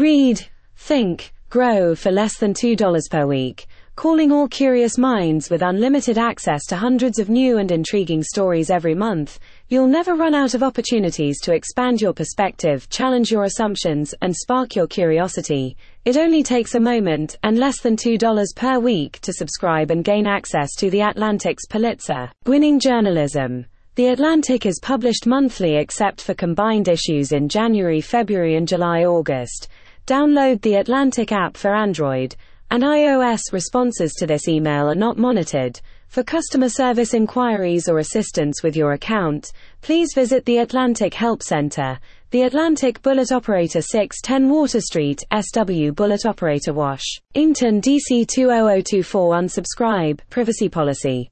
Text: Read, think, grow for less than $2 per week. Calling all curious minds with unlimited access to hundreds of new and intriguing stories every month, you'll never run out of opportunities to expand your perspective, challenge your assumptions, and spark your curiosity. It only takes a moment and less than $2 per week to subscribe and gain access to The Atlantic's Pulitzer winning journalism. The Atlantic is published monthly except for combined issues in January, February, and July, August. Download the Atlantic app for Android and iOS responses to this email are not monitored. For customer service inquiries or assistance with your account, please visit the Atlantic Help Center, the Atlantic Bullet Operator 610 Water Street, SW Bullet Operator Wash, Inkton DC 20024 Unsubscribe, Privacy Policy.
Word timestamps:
Read, 0.00 0.40
think, 0.78 1.30
grow 1.50 1.94
for 1.94 2.10
less 2.10 2.38
than 2.38 2.54
$2 2.54 3.10
per 3.10 3.26
week. 3.26 3.66
Calling 3.96 4.32
all 4.32 4.48
curious 4.48 4.96
minds 4.96 5.50
with 5.50 5.60
unlimited 5.60 6.16
access 6.16 6.64
to 6.68 6.76
hundreds 6.76 7.18
of 7.18 7.28
new 7.28 7.58
and 7.58 7.70
intriguing 7.70 8.22
stories 8.22 8.70
every 8.70 8.94
month, 8.94 9.38
you'll 9.68 9.86
never 9.86 10.14
run 10.14 10.34
out 10.34 10.54
of 10.54 10.62
opportunities 10.62 11.38
to 11.42 11.52
expand 11.52 12.00
your 12.00 12.14
perspective, 12.14 12.88
challenge 12.88 13.30
your 13.30 13.44
assumptions, 13.44 14.14
and 14.22 14.34
spark 14.34 14.74
your 14.74 14.86
curiosity. 14.86 15.76
It 16.06 16.16
only 16.16 16.42
takes 16.42 16.74
a 16.74 16.80
moment 16.80 17.36
and 17.42 17.58
less 17.58 17.82
than 17.82 17.96
$2 17.96 18.56
per 18.56 18.78
week 18.78 19.20
to 19.20 19.34
subscribe 19.34 19.90
and 19.90 20.02
gain 20.02 20.26
access 20.26 20.74
to 20.76 20.88
The 20.88 21.02
Atlantic's 21.02 21.66
Pulitzer 21.66 22.32
winning 22.46 22.80
journalism. 22.80 23.66
The 23.96 24.06
Atlantic 24.06 24.64
is 24.64 24.80
published 24.80 25.26
monthly 25.26 25.76
except 25.76 26.22
for 26.22 26.32
combined 26.32 26.88
issues 26.88 27.32
in 27.32 27.50
January, 27.50 28.00
February, 28.00 28.56
and 28.56 28.66
July, 28.66 29.04
August. 29.04 29.68
Download 30.06 30.60
the 30.62 30.74
Atlantic 30.74 31.32
app 31.32 31.56
for 31.56 31.74
Android 31.74 32.36
and 32.70 32.84
iOS 32.84 33.52
responses 33.52 34.12
to 34.14 34.26
this 34.26 34.46
email 34.46 34.88
are 34.88 34.94
not 34.94 35.18
monitored. 35.18 35.80
For 36.06 36.22
customer 36.22 36.68
service 36.68 37.14
inquiries 37.14 37.88
or 37.88 37.98
assistance 37.98 38.62
with 38.62 38.76
your 38.76 38.92
account, 38.92 39.52
please 39.80 40.10
visit 40.14 40.44
the 40.44 40.58
Atlantic 40.58 41.14
Help 41.14 41.42
Center, 41.42 41.98
the 42.30 42.42
Atlantic 42.42 43.02
Bullet 43.02 43.32
Operator 43.32 43.82
610 43.82 44.48
Water 44.48 44.80
Street, 44.80 45.20
SW 45.36 45.90
Bullet 45.92 46.24
Operator 46.26 46.72
Wash, 46.72 47.04
Inkton 47.34 47.80
DC 47.80 48.26
20024 48.28 49.34
Unsubscribe, 49.34 50.20
Privacy 50.30 50.68
Policy. 50.68 51.28